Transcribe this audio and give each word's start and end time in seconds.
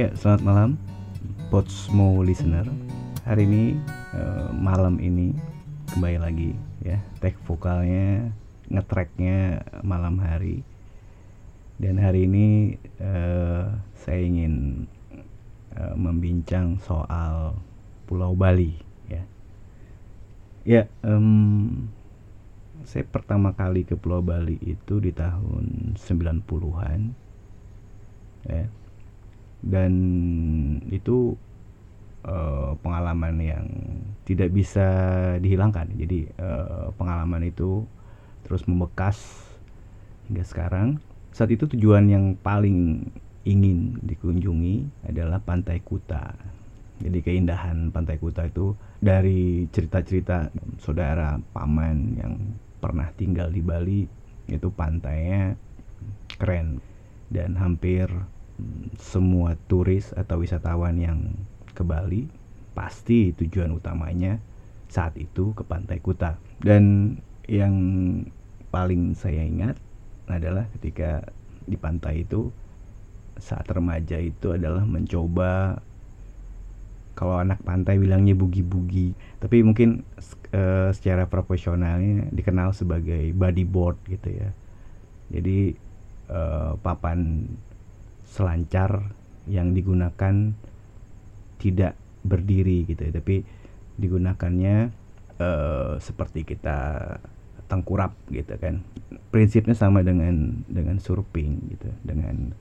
Ya, 0.00 0.08
selamat 0.16 0.42
malam 0.48 0.70
Potsmo 1.52 2.24
listener. 2.24 2.64
Hari 3.28 3.44
ini 3.44 3.76
uh, 4.16 4.48
malam 4.48 4.96
ini 4.96 5.36
kembali 5.92 6.16
lagi 6.16 6.56
ya, 6.80 7.04
tag 7.20 7.36
vokalnya 7.44 8.32
ngetracknya 8.72 9.60
malam 9.84 10.16
hari. 10.16 10.64
Dan 11.76 12.00
hari 12.00 12.24
ini 12.24 12.80
uh, 12.96 13.76
saya 13.92 14.24
ingin 14.24 14.88
uh, 15.76 15.92
membincang 16.00 16.80
soal 16.80 17.60
Pulau 18.08 18.32
Bali 18.32 18.80
ya. 19.04 19.20
Ya, 20.64 20.82
um, 21.04 21.92
saya 22.88 23.04
pertama 23.04 23.52
kali 23.52 23.84
ke 23.84 24.00
Pulau 24.00 24.24
Bali 24.24 24.56
itu 24.64 24.96
di 24.96 25.12
tahun 25.12 25.92
90-an. 26.00 27.00
Ya 28.48 28.79
dan 29.60 29.92
itu 30.88 31.36
uh, 32.24 32.76
pengalaman 32.80 33.36
yang 33.40 33.66
tidak 34.24 34.52
bisa 34.52 34.88
dihilangkan. 35.40 35.88
Jadi 35.96 36.28
uh, 36.40 36.92
pengalaman 36.96 37.48
itu 37.48 37.84
terus 38.44 38.64
membekas 38.64 39.20
hingga 40.28 40.44
sekarang. 40.44 40.88
Saat 41.30 41.54
itu 41.54 41.70
tujuan 41.70 42.10
yang 42.10 42.24
paling 42.40 43.06
ingin 43.46 43.96
dikunjungi 44.04 45.06
adalah 45.08 45.40
Pantai 45.40 45.80
Kuta. 45.80 46.34
Jadi 47.00 47.18
keindahan 47.24 47.88
Pantai 47.88 48.20
Kuta 48.20 48.44
itu 48.44 48.76
dari 49.00 49.64
cerita-cerita 49.72 50.52
saudara 50.76 51.40
paman 51.56 51.96
yang 52.20 52.34
pernah 52.80 53.08
tinggal 53.16 53.48
di 53.48 53.62
Bali 53.64 54.04
itu 54.50 54.68
pantainya 54.72 55.56
keren. 56.36 56.82
Dan 57.30 57.54
hampir 57.54 58.10
semua 58.98 59.56
turis 59.68 60.12
atau 60.14 60.42
wisatawan 60.42 60.96
yang 60.98 61.18
ke 61.72 61.82
Bali 61.82 62.28
pasti 62.76 63.34
tujuan 63.34 63.74
utamanya 63.74 64.38
saat 64.90 65.14
itu 65.18 65.54
ke 65.54 65.62
Pantai 65.62 65.98
Kuta. 66.02 66.38
Dan 66.60 67.16
yang 67.50 67.74
paling 68.70 69.18
saya 69.18 69.42
ingat 69.42 69.74
adalah 70.30 70.70
ketika 70.78 71.26
di 71.66 71.74
pantai 71.74 72.22
itu 72.22 72.54
saat 73.40 73.66
remaja 73.66 74.20
itu 74.20 74.54
adalah 74.54 74.86
mencoba 74.86 75.82
kalau 77.18 77.36
anak 77.36 77.60
pantai 77.66 77.98
bilangnya 77.98 78.32
bugi-bugi 78.38 79.12
tapi 79.42 79.60
mungkin 79.66 80.06
uh, 80.54 80.88
secara 80.94 81.26
profesionalnya 81.26 82.30
dikenal 82.30 82.72
sebagai 82.72 83.34
bodyboard 83.34 83.98
gitu 84.06 84.28
ya 84.30 84.50
jadi 85.34 85.74
uh, 86.30 86.78
papan 86.80 87.50
selancar 88.30 89.10
yang 89.50 89.74
digunakan 89.74 90.54
tidak 91.58 91.98
berdiri 92.22 92.86
gitu 92.86 93.10
ya. 93.10 93.12
Tapi 93.18 93.42
digunakannya 93.98 94.94
uh, 95.42 95.98
seperti 95.98 96.46
kita 96.46 96.78
tengkurap 97.66 98.14
gitu 98.30 98.54
kan. 98.54 98.86
Prinsipnya 99.34 99.74
sama 99.74 100.06
dengan 100.06 100.62
dengan 100.70 101.02
surfing 101.02 101.74
gitu 101.74 101.90
dengan 102.06 102.54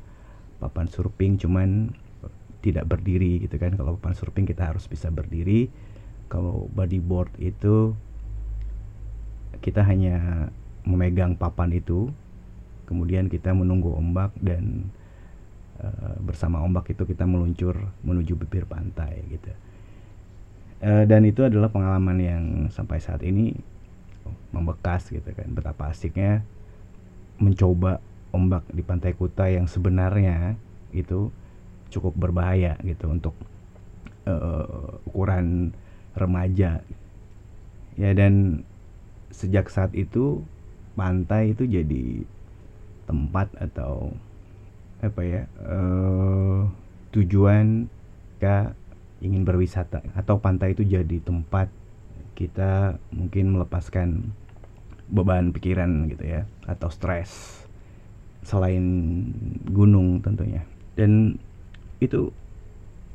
papan 0.58 0.89
surfing 0.89 1.38
cuman 1.38 1.94
tidak 2.66 2.89
berdiri 2.89 3.45
gitu 3.45 3.61
kan. 3.61 3.78
Kalau 3.78 3.95
papan 4.02 4.17
surfing 4.17 4.50
kita 4.50 4.73
harus 4.73 4.89
bisa 4.89 5.14
berdiri. 5.14 5.70
Kalau 6.30 6.70
bodyboard 6.73 7.33
itu 7.42 7.98
kita 9.66 9.81
hanya 9.81 10.50
memegang 10.86 11.33
papan 11.33 11.73
itu 11.73 12.14
kemudian 12.86 13.30
kita 13.30 13.54
menunggu 13.54 13.94
ombak 13.94 14.33
dan 14.42 14.94
Eh, 15.80 16.17
bersama 16.20 16.60
ombak 16.60 16.92
itu 16.92 17.08
kita 17.08 17.23
meluncur 17.23 17.72
menuju 18.04 18.36
bibir 18.36 18.67
pantai 18.67 19.23
gitu. 19.32 19.48
Uh, 20.80 21.04
dan 21.04 21.28
itu 21.28 21.44
adalah 21.44 21.67
pengalaman 21.67 22.17
yang 22.20 22.44
sampai 22.72 23.04
saat 23.04 23.23
ini 23.23 23.56
membekas 24.52 25.08
gitu 25.08 25.23
kan. 25.32 25.48
Betapa 25.56 25.92
asiknya 25.92 26.44
mencoba 27.39 28.04
ombak 28.36 28.68
di 28.76 28.84
pantai 28.84 29.16
Kuta 29.16 29.48
yang 29.48 29.72
sebenarnya 29.72 30.60
itu 30.92 31.32
cukup 31.92 32.12
berbahaya 32.16 32.76
gitu 32.84 33.12
untuk 33.12 33.36
uh, 34.28 35.00
ukuran 35.08 35.72
remaja. 36.16 36.84
Ya 37.95 38.12
dan 38.12 38.64
sejak 39.32 39.72
saat 39.72 39.95
itu 39.95 40.44
pantai 41.00 41.56
itu 41.56 41.64
jadi 41.64 42.28
tempat 43.08 43.52
atau 43.60 44.16
apa 44.99 45.21
ya 45.23 45.43
uh, 45.64 46.67
tujuan 47.15 47.87
kita 48.39 48.76
ingin 49.20 49.43
berwisata 49.43 49.99
atau 50.15 50.39
pantai 50.39 50.76
itu 50.76 50.83
jadi 50.83 51.20
tempat 51.20 51.67
kita 52.39 52.95
mungkin 53.11 53.52
melepaskan 53.52 54.32
beban 55.11 55.52
pikiran 55.52 56.08
gitu 56.08 56.23
ya 56.23 56.48
atau 56.64 56.88
stres 56.88 57.59
selain 58.48 58.83
gunung 59.67 60.23
tentunya. 60.23 60.64
Dan 60.95 61.36
itu 61.99 62.32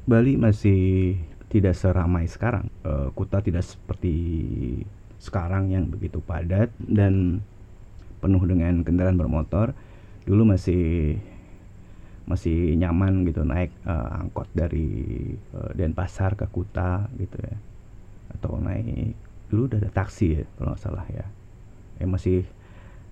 Bali 0.04 0.36
masih 0.36 1.16
tidak 1.48 1.72
seramai 1.78 2.28
sekarang. 2.28 2.68
Uh, 2.84 3.08
Kuta 3.16 3.40
tidak 3.40 3.64
seperti 3.64 4.16
sekarang 5.16 5.72
yang 5.72 5.88
begitu 5.88 6.20
padat 6.20 6.68
dan 6.76 7.40
penuh 8.20 8.44
dengan 8.44 8.84
kendaraan 8.84 9.16
bermotor. 9.16 9.72
Dulu 10.28 10.52
masih 10.52 11.16
masih 12.24 12.72
nyaman 12.80 13.28
gitu 13.28 13.44
naik 13.44 13.72
uh, 13.84 14.20
angkot 14.20 14.48
dari 14.56 14.88
uh, 15.52 15.70
Denpasar 15.76 16.36
ke 16.36 16.48
Kuta 16.48 17.08
gitu 17.20 17.36
ya. 17.40 17.56
Atau 18.36 18.56
naik 18.60 19.16
dulu 19.52 19.68
udah 19.70 19.78
ada 19.78 19.90
taksi 19.92 20.40
ya 20.40 20.42
kalau 20.56 20.72
nggak 20.72 20.82
salah 20.82 21.06
ya. 21.12 21.26
Eh 22.00 22.08
masih 22.08 22.48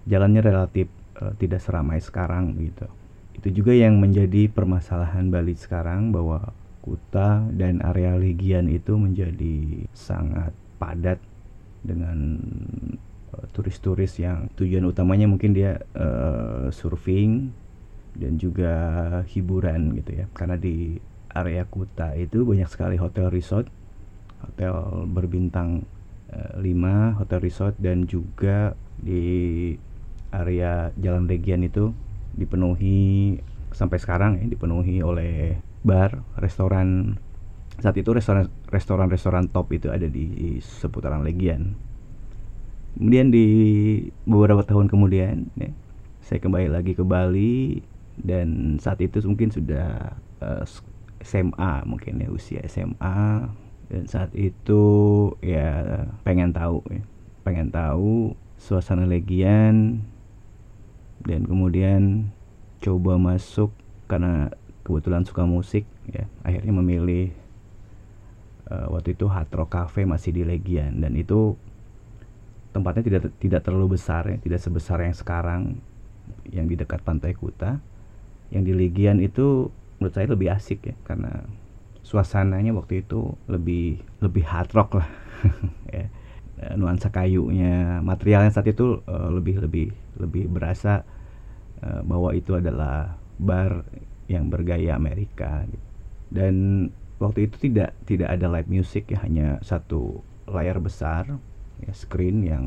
jalannya 0.09 0.41
relatif 0.41 0.89
uh, 1.21 1.37
tidak 1.37 1.61
seramai 1.61 2.01
sekarang 2.01 2.57
gitu. 2.59 2.89
Itu 3.37 3.49
juga 3.53 3.73
yang 3.77 4.01
menjadi 4.01 4.49
permasalahan 4.49 5.29
Bali 5.29 5.57
sekarang 5.57 6.13
bahwa 6.13 6.53
Kuta 6.83 7.47
dan 7.55 7.79
area 7.79 8.19
Legian 8.19 8.67
itu 8.67 8.99
menjadi 8.99 9.87
sangat 9.95 10.51
padat 10.83 11.23
dengan 11.87 12.43
turis-turis 13.53 14.21
yang 14.21 14.49
tujuan 14.55 14.85
utamanya 14.85 15.27
mungkin 15.27 15.57
dia 15.57 15.81
uh, 15.97 16.69
surfing 16.69 17.53
dan 18.17 18.37
juga 18.37 18.75
hiburan 19.29 19.97
gitu 20.01 20.23
ya. 20.23 20.25
Karena 20.37 20.57
di 20.61 20.97
area 21.33 21.65
Kuta 21.65 22.13
itu 22.17 22.45
banyak 22.45 22.69
sekali 22.69 23.01
hotel 23.01 23.33
resort 23.33 23.69
hotel 24.43 25.07
berbintang 25.09 25.87
5 26.33 27.21
hotel 27.21 27.39
resort 27.45 27.77
dan 27.77 28.09
juga 28.09 28.73
di 28.97 29.73
area 30.33 30.89
Jalan 30.97 31.29
Legian 31.29 31.61
itu 31.61 31.93
dipenuhi 32.33 33.37
sampai 33.73 34.01
sekarang 34.01 34.41
ya 34.41 34.47
dipenuhi 34.49 35.05
oleh 35.05 35.61
bar 35.85 36.25
restoran. 36.41 37.21
Saat 37.81 38.01
itu 38.01 38.13
restoran 38.17 38.49
restoran 38.69 39.09
restoran 39.13 39.45
top 39.49 39.73
itu 39.77 39.93
ada 39.93 40.09
di 40.09 40.57
seputaran 40.61 41.21
Legian. 41.21 41.77
Kemudian 42.97 43.33
di 43.33 43.47
beberapa 44.29 44.65
tahun 44.65 44.89
kemudian 44.89 45.49
ya, 45.57 45.73
saya 46.25 46.41
kembali 46.41 46.69
lagi 46.73 46.93
ke 46.97 47.05
Bali 47.05 47.81
dan 48.21 48.77
saat 48.83 49.01
itu 49.01 49.25
mungkin 49.25 49.49
sudah 49.49 50.17
uh, 50.45 50.63
eh, 50.63 50.67
SMA 51.23 51.87
mungkin 51.87 52.19
ya 52.19 52.29
usia 52.29 52.61
SMA 52.67 53.49
dan 53.93 54.05
saat 54.09 54.33
itu 54.33 54.83
ya 55.45 56.03
pengen 56.27 56.51
tahu 56.51 56.83
ya 56.89 57.05
pengen 57.43 57.69
tahu 57.69 58.33
suasana 58.63 59.05
legian. 59.05 60.07
Dan 61.23 61.47
kemudian 61.47 62.35
coba 62.83 63.15
masuk 63.15 63.71
karena 64.11 64.51
kebetulan 64.83 65.23
suka 65.23 65.47
musik 65.47 65.87
ya 66.11 66.27
akhirnya 66.43 66.75
memilih 66.75 67.31
uh, 68.67 68.91
waktu 68.91 69.15
itu 69.15 69.31
Hard 69.31 69.55
Rock 69.55 69.71
Cafe 69.71 70.03
masih 70.03 70.35
di 70.35 70.43
Legian. 70.43 70.99
Dan 70.99 71.15
itu 71.15 71.55
tempatnya 72.75 73.07
tidak 73.07 73.23
tidak 73.39 73.61
terlalu 73.63 74.01
besar 74.01 74.27
ya 74.27 74.41
tidak 74.41 74.61
sebesar 74.65 74.99
yang 75.05 75.15
sekarang 75.15 75.63
yang 76.49 76.67
di 76.67 76.75
dekat 76.75 77.05
Pantai 77.05 77.37
Kuta 77.37 77.79
yang 78.53 78.63
di 78.69 78.77
Legian 78.77 79.19
itu 79.19 79.73
menurut 79.99 80.15
saya 80.15 80.29
lebih 80.29 80.53
asik 80.53 80.93
ya 80.93 80.95
karena 81.09 81.43
suasananya 82.05 82.77
waktu 82.77 83.01
itu 83.01 83.33
lebih 83.49 84.05
lebih 84.21 84.45
hard 84.45 84.71
rock 84.77 85.01
lah. 85.01 85.09
Ya. 85.93 86.09
Eh, 86.63 86.79
nuansa 86.79 87.11
kayunya 87.11 87.99
materialnya 88.07 88.55
saat 88.55 88.71
itu 88.71 89.03
uh, 89.11 89.29
lebih 89.35 89.59
lebih 89.59 89.91
lebih 90.15 90.47
berasa 90.47 91.03
uh, 91.83 92.01
bahwa 92.07 92.31
itu 92.39 92.55
adalah 92.55 93.19
bar 93.35 93.83
yang 94.31 94.47
bergaya 94.47 94.95
Amerika 94.95 95.67
gitu. 95.67 95.87
dan 96.31 96.55
waktu 97.19 97.51
itu 97.51 97.67
tidak 97.67 97.99
tidak 98.07 98.31
ada 98.31 98.47
live 98.47 98.71
music 98.71 99.11
ya 99.11 99.19
hanya 99.27 99.59
satu 99.67 100.23
layar 100.47 100.79
besar 100.79 101.35
ya 101.83 101.93
screen 101.93 102.47
yang 102.47 102.67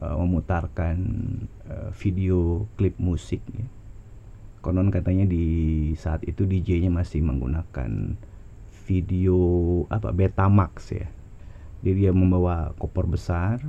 memutarkan 0.00 0.96
video 1.92 2.64
klip 2.80 2.96
musik 2.96 3.44
ya 3.52 3.68
konon 4.60 4.92
katanya 4.92 5.24
di 5.24 5.46
saat 5.96 6.20
itu 6.28 6.44
DJ-nya 6.44 6.92
masih 6.92 7.24
menggunakan 7.24 8.16
video 8.84 9.38
apa 9.88 10.12
Betamax 10.12 10.92
ya. 10.92 11.08
Jadi 11.80 12.06
dia 12.06 12.12
membawa 12.12 12.76
koper 12.76 13.08
besar 13.08 13.64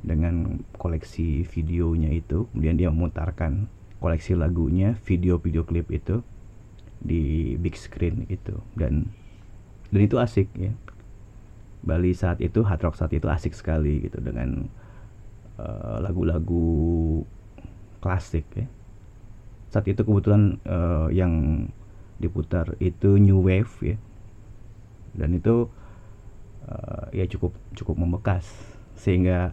dengan 0.00 0.64
koleksi 0.80 1.44
videonya 1.44 2.08
itu. 2.08 2.48
Kemudian 2.52 2.76
dia 2.80 2.88
memutarkan 2.88 3.68
koleksi 4.00 4.32
lagunya 4.32 4.96
video-video 5.04 5.68
klip 5.68 5.92
itu 5.92 6.24
di 7.04 7.54
big 7.60 7.76
screen 7.76 8.24
itu. 8.32 8.56
Dan 8.72 9.12
dan 9.92 10.00
itu 10.00 10.16
asik 10.16 10.48
ya. 10.56 10.72
Bali 11.84 12.16
saat 12.16 12.40
itu 12.40 12.64
hard 12.64 12.80
rock 12.80 12.96
saat 12.96 13.12
itu 13.12 13.28
asik 13.28 13.52
sekali 13.52 14.08
gitu 14.08 14.18
dengan 14.24 14.66
eh, 15.60 15.96
lagu-lagu 16.02 16.66
uh, 17.22 17.36
klasik 18.02 18.44
ya 18.56 18.66
saat 19.68 19.84
itu 19.88 20.00
kebetulan 20.00 20.56
uh, 20.64 21.12
yang 21.12 21.66
diputar 22.18 22.74
itu 22.80 23.20
new 23.20 23.44
wave 23.44 23.72
ya. 23.84 23.96
Dan 25.14 25.36
itu 25.36 25.68
uh, 26.68 27.06
ya 27.12 27.24
cukup 27.28 27.52
cukup 27.76 27.96
membekas. 28.00 28.48
Sehingga 28.98 29.52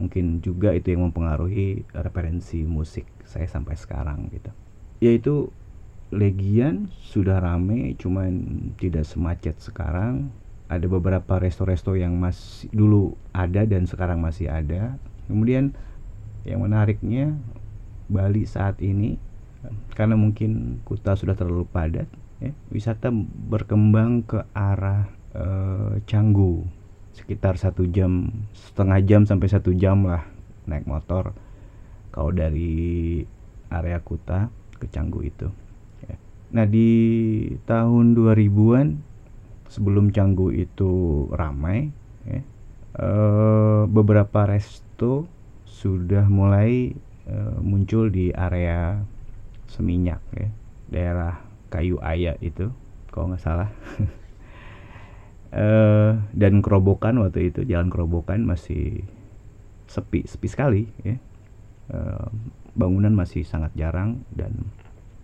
mungkin 0.00 0.40
juga 0.40 0.72
itu 0.72 0.96
yang 0.96 1.08
mempengaruhi 1.08 1.84
referensi 1.92 2.64
musik 2.64 3.06
saya 3.28 3.46
sampai 3.46 3.76
sekarang 3.76 4.32
gitu. 4.32 4.50
Yaitu 5.04 5.52
Legian 6.12 6.92
sudah 7.00 7.40
rame 7.40 7.96
cuman 7.96 8.44
tidak 8.76 9.08
semacet 9.08 9.56
sekarang. 9.60 10.28
Ada 10.68 10.88
beberapa 10.88 11.40
resto-resto 11.40 11.96
yang 11.96 12.16
masih 12.16 12.68
dulu 12.72 13.16
ada 13.32 13.64
dan 13.64 13.88
sekarang 13.88 14.20
masih 14.20 14.48
ada. 14.48 14.96
Kemudian 15.28 15.72
yang 16.44 16.64
menariknya 16.64 17.36
Bali 18.12 18.44
saat 18.44 18.76
ini 18.84 19.16
karena 19.94 20.18
mungkin 20.18 20.82
kota 20.82 21.14
sudah 21.14 21.38
terlalu 21.38 21.68
padat 21.70 22.10
ya, 22.42 22.50
wisata 22.74 23.14
berkembang 23.46 24.26
ke 24.26 24.42
arah 24.54 25.06
e, 25.30 25.44
Canggu. 26.06 26.66
Sekitar 27.12 27.60
satu 27.60 27.84
jam 27.86 28.32
setengah 28.56 28.98
jam 29.04 29.22
sampai 29.28 29.46
satu 29.46 29.70
jam 29.76 30.08
lah 30.08 30.24
naik 30.66 30.88
motor. 30.88 31.36
Kalau 32.10 32.32
dari 32.34 33.22
area 33.70 34.00
Kuta 34.02 34.48
ke 34.80 34.88
Canggu 34.90 35.22
itu 35.22 35.48
Nah 36.52 36.68
di 36.68 36.92
tahun 37.64 38.12
2000-an 38.12 39.00
sebelum 39.72 40.12
Canggu 40.12 40.52
itu 40.52 41.24
ramai, 41.32 41.88
ya, 42.28 42.40
eh, 43.00 43.82
beberapa 43.88 44.44
resto 44.44 45.24
sudah 45.64 46.28
mulai 46.28 46.92
eh, 47.24 47.56
muncul 47.64 48.12
di 48.12 48.28
area 48.36 49.00
Seminyak, 49.72 50.20
ya, 50.36 50.48
daerah 50.92 51.40
Kayu 51.72 51.96
Aya 52.04 52.36
itu, 52.44 52.68
kalau 53.08 53.32
nggak 53.32 53.40
salah. 53.40 53.72
eh, 55.56 56.12
dan 56.36 56.60
kerobokan 56.60 57.16
waktu 57.24 57.48
itu 57.48 57.64
jalan 57.64 57.88
kerobokan 57.88 58.44
masih 58.44 59.00
sepi, 59.88 60.28
sepi 60.28 60.46
sekali, 60.52 60.82
ya. 61.00 61.16
Eh, 61.88 62.28
bangunan 62.72 63.12
masih 63.12 63.44
sangat 63.44 63.72
jarang 63.76 64.24
dan 64.32 64.52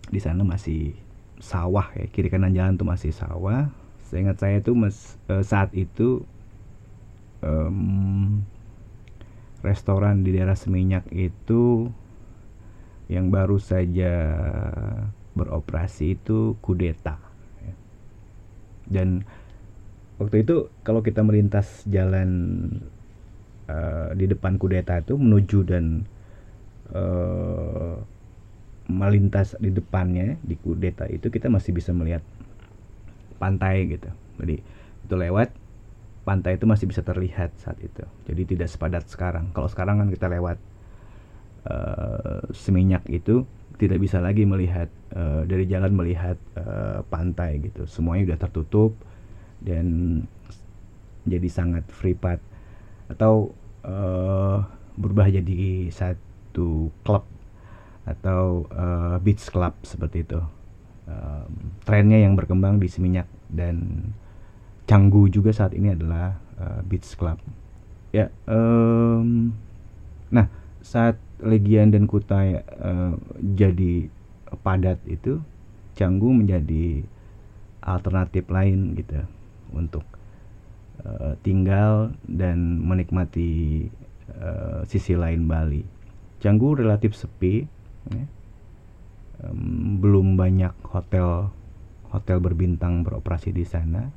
di 0.09 0.21
sana 0.21 0.45
masih 0.45 0.93
sawah 1.39 1.89
ya 1.95 2.05
kiri 2.11 2.29
kanan 2.29 2.53
jalan 2.53 2.75
tuh 2.75 2.85
masih 2.85 3.09
sawah 3.15 3.71
seingat 4.05 4.41
saya 4.41 4.59
tuh 4.59 4.75
mes, 4.75 5.17
uh, 5.29 5.41
saat 5.45 5.73
itu 5.77 6.25
um, 7.45 8.41
restoran 9.61 10.25
di 10.25 10.33
daerah 10.33 10.57
Seminyak 10.57 11.05
itu 11.13 11.93
yang 13.09 13.33
baru 13.33 13.57
saja 13.57 14.13
beroperasi 15.33 16.15
itu 16.21 16.55
kudeta. 16.61 17.17
Dan 18.89 19.25
waktu 20.21 20.45
itu 20.45 20.69
kalau 20.85 21.01
kita 21.01 21.25
melintas 21.25 21.85
jalan 21.89 22.29
uh, 23.69 24.13
di 24.13 24.29
depan 24.29 24.61
kudeta 24.61 25.01
itu 25.01 25.17
menuju 25.17 25.59
dan 25.65 26.05
uh, 26.93 27.97
melintas 28.89 29.53
di 29.61 29.69
depannya 29.69 30.41
di 30.41 30.57
kudeta 30.57 31.05
itu 31.05 31.29
kita 31.29 31.49
masih 31.49 31.73
bisa 31.73 31.93
melihat 31.93 32.25
pantai 33.37 33.89
gitu. 33.89 34.09
Jadi 34.41 34.61
itu 35.05 35.15
lewat 35.17 35.53
pantai 36.25 36.57
itu 36.57 36.65
masih 36.65 36.85
bisa 36.89 37.01
terlihat 37.05 37.53
saat 37.57 37.77
itu. 37.81 38.05
Jadi 38.25 38.57
tidak 38.57 38.69
sepadat 38.69 39.05
sekarang. 39.09 39.53
Kalau 39.53 39.69
sekarang 39.69 40.01
kan 40.01 40.09
kita 40.09 40.29
lewat 40.29 40.57
uh, 41.65 42.43
seminyak 42.53 43.03
itu 43.09 43.43
tidak 43.79 44.03
bisa 44.03 44.19
lagi 44.19 44.43
melihat 44.43 44.91
uh, 45.15 45.47
dari 45.47 45.63
jalan 45.65 45.95
melihat 45.95 46.35
uh, 46.59 47.01
pantai 47.07 47.63
gitu 47.63 47.87
semuanya 47.87 48.31
sudah 48.31 48.39
tertutup 48.47 48.91
dan 49.63 49.85
jadi 51.27 51.47
sangat 51.51 51.87
path 52.19 52.43
atau 53.09 53.51
uh, 53.83 54.63
berubah 54.99 55.31
jadi 55.31 55.87
satu 55.91 56.91
klub 57.03 57.23
atau 58.03 58.65
uh, 58.73 59.15
beach 59.21 59.47
club 59.53 59.77
seperti 59.85 60.25
itu. 60.25 60.41
Um, 61.09 61.73
trennya 61.85 62.21
yang 62.21 62.37
berkembang 62.37 62.77
di 62.77 62.85
Seminyak 62.85 63.25
dan 63.49 64.09
Canggu 64.85 65.25
juga 65.29 65.53
saat 65.53 65.73
ini 65.73 65.93
adalah 65.93 66.37
uh, 66.57 66.81
beach 66.85 67.17
club. 67.17 67.37
Ya, 68.09 68.33
um, 68.49 69.53
nah 70.33 70.49
saat 70.81 71.19
Legian 71.39 71.91
dan 71.91 72.07
Kuta 72.07 72.39
uh, 72.59 73.13
jadi 73.39 74.07
padat 74.63 74.99
itu, 75.07 75.39
Canggu 75.95 76.31
menjadi 76.31 77.03
alternatif 77.83 78.47
lain 78.51 78.95
gitu 78.95 79.23
untuk 79.71 80.03
uh, 81.03 81.35
tinggal 81.43 82.11
dan 82.27 82.79
menikmati 82.83 83.87
uh, 84.35 84.83
sisi 84.87 85.15
lain 85.15 85.47
Bali. 85.47 85.83
Canggu 86.39 86.75
relatif 86.75 87.15
sepi, 87.15 87.67
ya. 88.11 88.23
um, 89.43 89.99
belum 89.99 90.39
banyak 90.39 90.71
hotel 90.87 91.51
hotel 92.09 92.41
berbintang 92.41 93.05
beroperasi 93.05 93.53
di 93.53 93.67
sana 93.67 94.09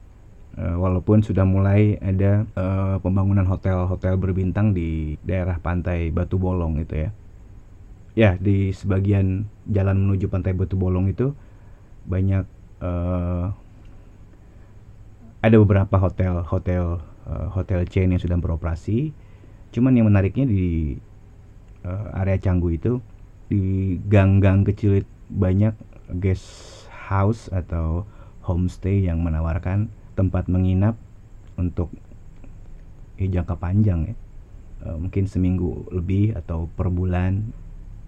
uh, 0.59 0.77
walaupun 0.77 1.25
sudah 1.25 1.47
mulai 1.47 1.97
ada 2.01 2.45
uh, 2.57 2.97
pembangunan 3.01 3.45
hotel-hotel 3.49 4.17
berbintang 4.21 4.77
di 4.77 5.17
daerah 5.25 5.57
pantai 5.61 6.13
Batu 6.13 6.37
Bolong 6.37 6.81
itu 6.83 7.09
ya. 7.09 7.11
Ya 8.13 8.31
di 8.37 8.77
sebagian 8.77 9.49
jalan 9.69 10.05
menuju 10.05 10.29
pantai 10.29 10.53
Batu 10.53 10.77
Bolong 10.77 11.09
itu 11.09 11.33
banyak 12.05 12.45
uh, 12.85 13.55
ada 15.43 15.57
beberapa 15.59 15.97
hotel 15.99 16.45
hotel 16.45 17.03
uh, 17.27 17.49
hotel 17.51 17.89
chain 17.89 18.13
yang 18.13 18.21
sudah 18.21 18.37
beroperasi. 18.37 19.11
Cuman 19.73 19.97
yang 19.97 20.13
menariknya 20.13 20.45
di 20.45 21.01
uh, 21.89 22.21
area 22.21 22.37
Canggu 22.37 22.69
itu 22.77 23.01
di 23.49 23.97
gang-gang 24.09 24.65
kecil 24.69 25.05
banyak 25.33 25.73
guest 26.21 26.85
house 26.93 27.49
atau 27.49 28.05
homestay 28.45 29.05
yang 29.09 29.25
menawarkan 29.25 29.89
tempat 30.13 30.47
menginap 30.49 30.97
untuk 31.57 31.93
ya, 33.17 33.41
jangka 33.41 33.55
panjang 33.59 34.13
ya. 34.13 34.17
E, 34.83 34.87
mungkin 34.99 35.25
seminggu 35.29 35.89
lebih 35.93 36.37
atau 36.37 36.69
per 36.73 36.91
bulan. 36.91 37.53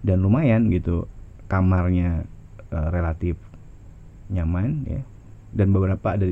Dan 0.05 0.21
lumayan 0.21 0.69
gitu 0.69 1.09
kamarnya 1.49 2.29
e, 2.69 2.77
relatif 2.93 3.37
nyaman 4.29 4.85
ya. 4.85 5.01
Dan 5.55 5.71
beberapa 5.71 6.19
ada 6.19 6.27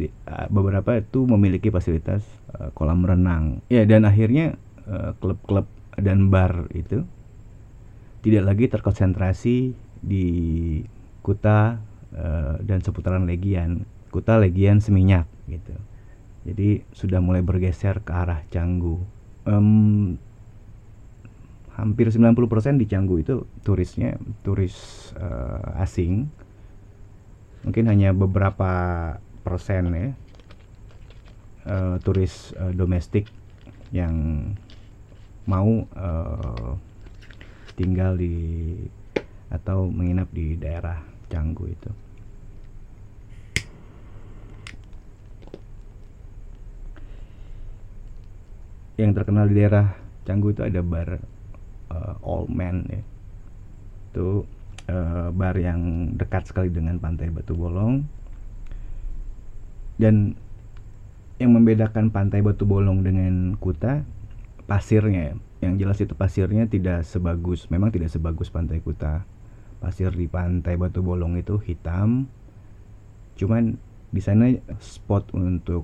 beberapa 0.52 1.00
itu 1.00 1.26
memiliki 1.26 1.72
fasilitas 1.72 2.22
e, 2.54 2.70
kolam 2.76 3.06
renang. 3.08 3.64
Ya 3.72 3.88
dan 3.88 4.06
akhirnya 4.06 4.60
klub-klub 5.24 5.64
dan 5.96 6.28
bar 6.28 6.68
itu 6.76 7.08
tidak 8.20 8.44
lagi 8.52 8.68
terkonsentrasi 8.68 9.72
di 10.04 10.28
Kuta 11.24 11.80
dan 12.68 12.84
seputaran 12.84 13.24
Legian, 13.24 13.88
Kuta 14.12 14.36
Legian 14.36 14.84
Seminyak 14.84 15.24
gitu. 15.48 15.76
Jadi 16.44 16.84
sudah 16.92 17.24
mulai 17.24 17.40
bergeser 17.40 18.04
ke 18.04 18.12
arah 18.12 18.44
Canggu. 18.52 19.00
Um, 19.48 20.20
hampir 21.74 22.12
90% 22.12 22.80
di 22.80 22.86
Canggu 22.86 23.18
itu 23.20 23.48
turisnya 23.64 24.20
turis 24.44 25.10
uh, 25.18 25.82
asing. 25.82 26.28
Mungkin 27.64 27.88
hanya 27.88 28.12
beberapa 28.12 28.72
persen 29.44 29.92
ya 29.96 30.08
uh, 31.68 31.96
turis 32.04 32.52
uh, 32.60 32.72
domestik 32.76 33.28
yang 33.96 34.52
mau 35.48 35.88
uh, 35.96 36.76
tinggal 37.76 38.16
di 38.16 38.76
atau 39.52 39.86
menginap 39.92 40.32
di 40.34 40.58
daerah 40.58 41.04
Canggu 41.30 41.70
itu. 41.70 42.03
Yang 49.00 49.12
terkenal 49.22 49.50
di 49.50 49.58
daerah 49.58 49.98
Canggu 50.24 50.56
itu 50.56 50.64
ada 50.64 50.80
bar 50.80 51.20
uh, 51.92 52.16
Old 52.24 52.48
Man 52.54 52.88
ya. 52.88 53.02
Itu 54.14 54.48
uh, 54.88 55.30
bar 55.34 55.56
yang 55.60 56.14
dekat 56.16 56.48
sekali 56.48 56.72
dengan 56.72 57.02
pantai 57.02 57.34
Batu 57.34 57.58
Bolong. 57.58 58.06
Dan 59.98 60.38
yang 61.42 61.52
membedakan 61.54 62.14
pantai 62.14 62.40
Batu 62.40 62.64
Bolong 62.64 63.04
dengan 63.04 63.58
Kuta 63.58 64.06
pasirnya 64.64 65.36
yang 65.60 65.76
jelas 65.80 66.00
itu 66.00 66.16
pasirnya 66.16 66.68
tidak 66.68 67.08
sebagus 67.08 67.68
memang 67.72 67.92
tidak 67.92 68.12
sebagus 68.12 68.52
pantai 68.52 68.84
Kuta. 68.84 69.24
Pasir 69.80 70.12
di 70.16 70.28
pantai 70.32 70.80
Batu 70.80 71.04
Bolong 71.04 71.36
itu 71.36 71.60
hitam. 71.60 72.28
Cuman 73.36 73.76
di 74.14 74.22
sana 74.24 74.52
spot 74.80 75.36
untuk 75.36 75.84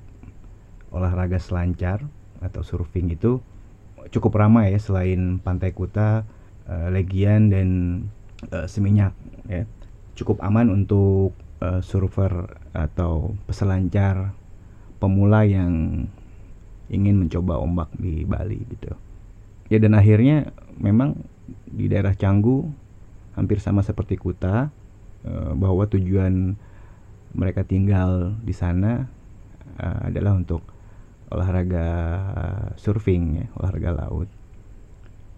olahraga 0.93 1.35
selancar 1.41 2.07
atau 2.39 2.63
surfing 2.63 3.11
itu 3.11 3.43
cukup 4.09 4.39
ramai 4.39 4.71
ya 4.71 4.79
selain 4.79 5.37
pantai 5.43 5.75
Kuta 5.75 6.23
uh, 6.65 6.87
Legian 6.89 7.51
dan 7.51 7.69
uh, 8.49 8.65
Seminyak 8.65 9.13
ya. 9.51 9.67
Cukup 10.15 10.43
aman 10.43 10.67
untuk 10.71 11.35
uh, 11.63 11.79
surfer 11.79 12.59
atau 12.75 13.35
peselancar 13.47 14.35
pemula 14.99 15.47
yang 15.47 16.05
ingin 16.91 17.15
mencoba 17.15 17.59
ombak 17.59 17.91
di 17.95 18.23
Bali 18.27 18.59
gitu. 18.67 18.91
Ya 19.69 19.77
dan 19.79 19.95
akhirnya 19.95 20.51
memang 20.75 21.15
di 21.69 21.87
daerah 21.87 22.17
Canggu 22.17 22.67
hampir 23.37 23.61
sama 23.61 23.85
seperti 23.85 24.17
Kuta 24.17 24.73
bahwa 25.53 25.83
tujuan 25.83 26.55
mereka 27.35 27.61
tinggal 27.67 28.33
di 28.41 28.55
sana 28.55 29.05
adalah 29.77 30.35
untuk 30.35 30.63
olahraga 31.29 31.87
surfing 32.77 33.45
ya 33.45 33.45
olahraga 33.57 34.05
laut 34.05 34.29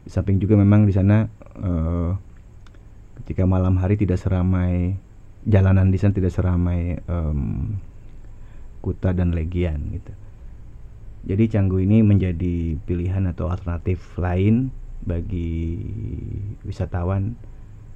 di 0.01 0.09
samping 0.09 0.41
juga 0.41 0.57
memang 0.57 0.89
di 0.89 0.93
sana 0.95 1.29
uh, 1.61 2.11
ketika 3.21 3.45
malam 3.45 3.77
hari 3.77 3.99
tidak 3.99 4.17
seramai 4.17 4.97
jalanan 5.45 5.93
di 5.93 5.97
sana 6.01 6.13
tidak 6.13 6.33
seramai 6.33 6.97
um, 7.05 7.77
Kuta 8.81 9.13
dan 9.13 9.37
Legian 9.37 9.93
gitu. 9.93 10.11
Jadi 11.21 11.53
Canggu 11.53 11.77
ini 11.77 12.01
menjadi 12.01 12.81
pilihan 12.81 13.29
atau 13.29 13.45
alternatif 13.53 14.01
lain 14.17 14.73
bagi 15.05 15.77
wisatawan 16.65 17.37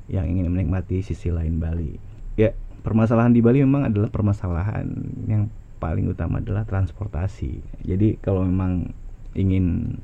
yang 0.05 0.29
ingin 0.29 0.53
menikmati 0.53 1.01
sisi 1.01 1.33
lain 1.33 1.57
Bali. 1.57 1.97
Ya, 2.37 2.53
permasalahan 2.85 3.33
di 3.33 3.41
Bali 3.41 3.65
memang 3.65 3.89
adalah 3.89 4.13
permasalahan 4.13 4.85
yang 5.25 5.49
paling 5.85 6.09
utama 6.09 6.41
adalah 6.41 6.65
transportasi. 6.65 7.61
Jadi 7.85 8.17
kalau 8.17 8.41
memang 8.41 8.89
ingin 9.37 9.97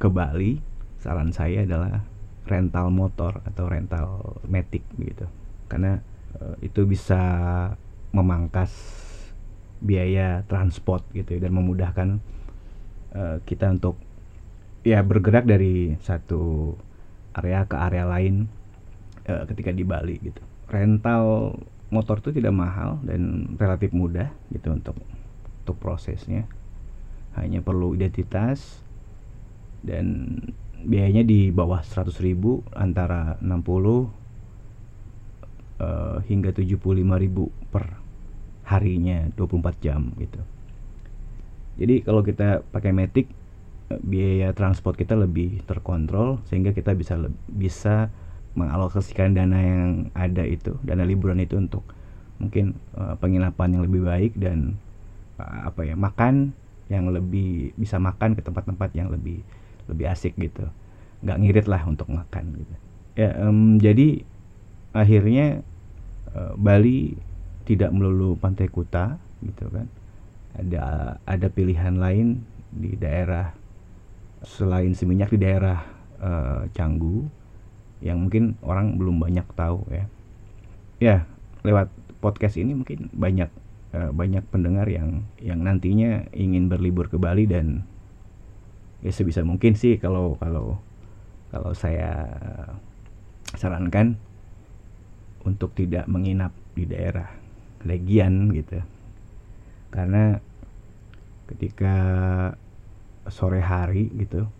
ke 0.00 0.08
Bali, 0.08 0.56
saran 1.04 1.36
saya 1.36 1.68
adalah 1.68 2.00
rental 2.48 2.88
motor 2.88 3.44
atau 3.44 3.68
rental 3.68 4.40
metik 4.48 4.80
gitu. 4.96 5.28
Karena 5.68 6.00
e, 6.32 6.72
itu 6.72 6.88
bisa 6.88 7.20
memangkas 8.16 8.72
biaya 9.76 10.40
transport 10.48 11.04
gitu 11.12 11.36
ya, 11.36 11.40
dan 11.44 11.52
memudahkan 11.52 12.08
uh, 13.12 13.36
kita 13.44 13.76
untuk 13.76 14.00
ya 14.80 15.04
bergerak 15.04 15.44
dari 15.44 16.00
satu 16.00 16.72
area 17.36 17.68
ke 17.68 17.76
area 17.76 18.08
lain 18.08 18.48
uh, 19.28 19.44
ketika 19.52 19.76
di 19.76 19.84
Bali 19.84 20.16
gitu. 20.24 20.40
Rental 20.72 21.52
motor 21.92 22.18
itu 22.24 22.34
tidak 22.34 22.56
mahal 22.56 22.98
dan 23.04 23.52
relatif 23.60 23.92
mudah 23.92 24.32
gitu 24.50 24.72
untuk 24.72 24.96
untuk 25.66 25.82
prosesnya. 25.82 26.46
Hanya 27.34 27.58
perlu 27.60 27.98
identitas 27.98 28.86
dan 29.82 30.38
biayanya 30.86 31.26
di 31.26 31.50
bawah 31.50 31.82
100.000 31.82 32.14
antara 32.78 33.34
60 33.42 33.50
uh, 35.82 36.22
hingga 36.30 36.54
75.000 36.54 37.74
per 37.74 37.84
harinya 38.66 39.26
24 39.34 39.82
jam 39.84 40.14
gitu. 40.18 40.38
Jadi 41.76 41.94
kalau 42.02 42.22
kita 42.24 42.64
pakai 42.72 42.90
Matic 42.94 43.26
eh, 43.92 44.00
biaya 44.00 44.50
transport 44.56 44.96
kita 44.96 45.14
lebih 45.14 45.62
terkontrol 45.68 46.40
sehingga 46.48 46.72
kita 46.72 46.96
bisa 46.96 47.20
bisa 47.46 48.08
mengalokasikan 48.56 49.36
dana 49.36 49.60
yang 49.60 49.90
ada 50.16 50.40
itu, 50.42 50.80
dana 50.80 51.04
liburan 51.04 51.36
itu 51.44 51.60
untuk 51.60 51.84
mungkin 52.40 52.76
uh, 52.96 53.16
penginapan 53.20 53.76
yang 53.76 53.82
lebih 53.84 54.02
baik 54.08 54.32
dan 54.36 54.80
apa 55.42 55.84
ya, 55.84 55.94
makan 55.98 56.56
yang 56.86 57.10
lebih 57.10 57.74
bisa 57.74 57.98
makan 57.98 58.38
ke 58.38 58.42
tempat-tempat 58.46 58.94
yang 58.94 59.10
lebih 59.10 59.42
lebih 59.90 60.06
asik 60.10 60.34
gitu. 60.38 60.66
nggak 61.16 61.38
ngirit 61.40 61.66
lah 61.66 61.82
untuk 61.88 62.12
makan 62.12 62.60
gitu. 62.60 62.74
Ya, 63.16 63.32
um, 63.40 63.80
jadi 63.80 64.20
akhirnya 64.92 65.64
uh, 66.36 66.52
Bali 66.60 67.16
tidak 67.66 67.90
melulu 67.90 68.36
pantai 68.38 68.70
Kuta 68.70 69.18
gitu 69.42 69.68
kan 69.68 69.88
ada 70.56 71.16
ada 71.28 71.46
pilihan 71.52 72.00
lain 72.00 72.40
di 72.72 72.96
daerah 72.96 73.52
selain 74.40 74.96
Seminyak 74.96 75.34
di 75.36 75.40
daerah 75.42 75.84
uh, 76.22 76.64
Canggu 76.72 77.28
yang 78.00 78.24
mungkin 78.24 78.56
orang 78.64 78.96
belum 78.96 79.20
banyak 79.20 79.44
tahu 79.52 79.84
ya 79.92 80.04
ya 80.96 81.16
lewat 81.60 81.92
podcast 82.24 82.56
ini 82.56 82.72
mungkin 82.72 83.12
banyak 83.12 83.52
uh, 83.96 84.12
banyak 84.12 84.44
pendengar 84.52 84.84
yang 84.92 85.24
yang 85.40 85.64
nantinya 85.64 86.28
ingin 86.36 86.68
berlibur 86.68 87.08
ke 87.08 87.16
Bali 87.16 87.48
dan 87.48 87.88
ya 89.00 89.08
sebisa 89.08 89.40
mungkin 89.40 89.72
sih 89.72 89.96
kalau 89.96 90.36
kalau 90.36 90.76
kalau 91.48 91.72
saya 91.72 92.28
sarankan 93.56 94.20
untuk 95.46 95.72
tidak 95.78 96.04
menginap 96.10 96.52
di 96.74 96.84
daerah 96.84 97.30
legian 97.86 98.50
gitu. 98.50 98.82
Karena 99.94 100.36
ketika 101.46 101.94
sore 103.30 103.62
hari 103.62 104.10
gitu 104.18 104.50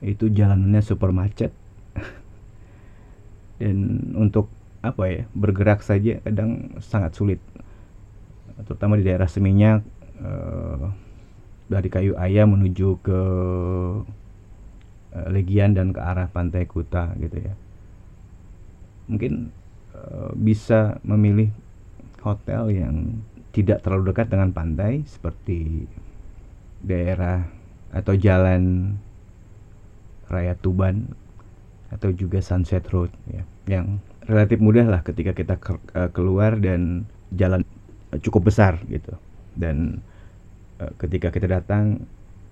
itu 0.00 0.32
jalanannya 0.32 0.80
super 0.80 1.12
macet. 1.12 1.52
Dan 3.60 4.12
untuk 4.16 4.48
apa 4.92 5.02
ya 5.10 5.22
bergerak 5.34 5.82
saja 5.82 6.22
kadang 6.22 6.78
sangat 6.82 7.16
sulit. 7.16 7.40
Terutama 8.64 8.96
di 8.96 9.04
daerah 9.04 9.28
Seminyak 9.28 9.82
eh, 10.22 10.84
dari 11.66 11.88
Kayu 11.90 12.14
Ayam 12.16 12.54
menuju 12.54 13.02
ke 13.02 13.20
eh, 15.16 15.28
Legian 15.32 15.74
dan 15.74 15.90
ke 15.90 16.00
arah 16.00 16.30
Pantai 16.30 16.64
Kuta 16.64 17.12
gitu 17.18 17.36
ya. 17.42 17.54
Mungkin 19.06 19.52
Eh, 19.96 20.32
bisa 20.36 21.00
memilih 21.00 21.48
hotel 22.20 22.68
yang 22.68 22.96
tidak 23.56 23.80
terlalu 23.80 24.12
dekat 24.12 24.28
dengan 24.28 24.52
pantai 24.52 25.08
seperti 25.08 25.88
daerah 26.84 27.48
atau 27.96 28.12
jalan 28.12 28.92
raya 30.28 30.52
Tuban 30.58 31.16
atau 31.88 32.12
juga 32.12 32.44
Sunset 32.44 32.84
Road 32.92 33.08
ya 33.30 33.42
yang 33.64 34.02
relatif 34.26 34.58
mudah 34.58 34.86
lah 34.86 35.00
ketika 35.06 35.32
kita 35.32 35.54
ke, 35.56 35.78
uh, 35.94 36.10
keluar 36.10 36.58
dan 36.58 37.06
jalan 37.34 37.62
uh, 38.10 38.18
cukup 38.18 38.50
besar 38.50 38.82
gitu 38.90 39.14
dan 39.54 40.02
uh, 40.82 40.92
ketika 40.98 41.30
kita 41.30 41.46
datang 41.46 42.04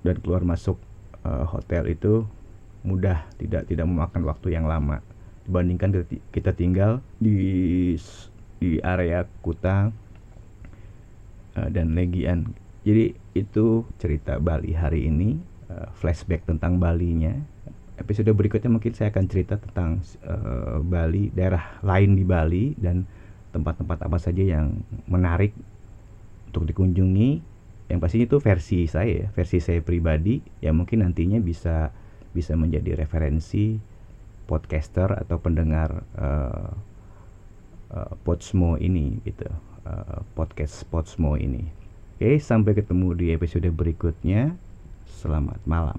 dan 0.07 0.17
keluar 0.23 0.47
masuk 0.47 0.79
uh, 1.27 1.45
hotel 1.45 1.91
itu 1.91 2.25
mudah 2.85 3.25
tidak 3.41 3.65
tidak 3.67 3.87
memakan 3.89 4.23
waktu 4.29 4.55
yang 4.55 4.69
lama 4.69 5.01
dibandingkan 5.45 6.05
kita 6.33 6.57
tinggal 6.57 7.05
di 7.21 7.97
di 8.61 8.81
area 8.81 9.29
Kuta 9.45 9.93
uh, 11.57 11.69
dan 11.69 11.93
Legian. 11.93 12.49
Jadi 12.85 13.17
itu 13.37 13.85
cerita 13.97 14.37
Bali 14.41 14.77
hari 14.77 15.09
ini, 15.09 15.41
uh, 15.69 15.89
flashback 15.97 16.45
tentang 16.49 16.81
Balinya. 16.81 17.33
Episode 17.95 18.35
berikutnya 18.35 18.71
mungkin 18.75 18.91
saya 18.91 19.15
akan 19.15 19.25
cerita 19.31 19.55
tentang 19.55 20.03
uh, 20.27 20.83
Bali, 20.83 21.31
daerah 21.31 21.79
lain 21.87 22.19
di 22.19 22.27
Bali 22.27 22.75
dan 22.75 23.07
tempat-tempat 23.55 24.03
apa 24.03 24.19
saja 24.19 24.43
yang 24.43 24.83
menarik 25.07 25.55
untuk 26.51 26.67
dikunjungi. 26.67 27.39
Yang 27.87 27.99
pastinya 28.03 28.27
itu 28.27 28.39
versi 28.43 28.79
saya, 28.91 29.31
versi 29.31 29.63
saya 29.63 29.79
pribadi 29.79 30.43
yang 30.59 30.83
mungkin 30.83 31.07
nantinya 31.07 31.39
bisa 31.39 31.95
bisa 32.35 32.59
menjadi 32.59 32.99
referensi 32.99 33.79
podcaster 34.51 35.15
atau 35.15 35.39
pendengar 35.39 36.03
uh, 36.19 36.71
uh, 37.95 38.13
Podsmo 38.27 38.75
ini 38.75 39.23
gitu 39.23 39.47
uh, 39.87 40.19
podcast 40.35 40.83
Podsmo 40.91 41.39
ini. 41.39 41.63
Oke 42.19 42.43
sampai 42.43 42.75
ketemu 42.75 43.15
di 43.15 43.27
episode 43.31 43.71
berikutnya. 43.71 44.59
Selamat 45.05 45.63
malam 45.65 45.99